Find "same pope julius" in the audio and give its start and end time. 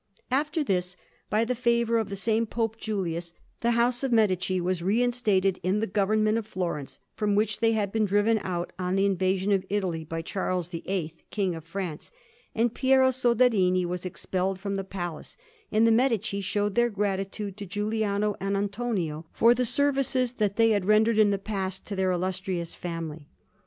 2.15-3.33